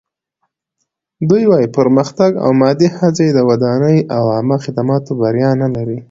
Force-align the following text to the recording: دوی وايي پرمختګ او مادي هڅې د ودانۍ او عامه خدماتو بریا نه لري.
دوی 1.29 1.43
وايي 1.49 1.67
پرمختګ 1.77 2.31
او 2.43 2.49
مادي 2.61 2.87
هڅې 2.99 3.27
د 3.33 3.39
ودانۍ 3.49 3.97
او 4.15 4.23
عامه 4.35 4.57
خدماتو 4.65 5.11
بریا 5.21 5.51
نه 5.61 5.67
لري. 5.75 5.97